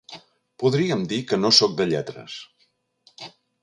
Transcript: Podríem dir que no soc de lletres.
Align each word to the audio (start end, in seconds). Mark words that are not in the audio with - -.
Podríem 0.63 1.03
dir 1.13 1.21
que 1.33 1.41
no 1.43 1.53
soc 1.59 1.79
de 1.83 1.89
lletres. 1.93 2.43